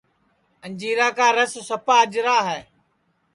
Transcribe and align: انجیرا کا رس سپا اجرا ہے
انجیرا 0.63 1.07
کا 1.17 1.27
رس 1.37 1.53
سپا 1.67 1.95
اجرا 2.05 2.37
ہے 2.49 2.59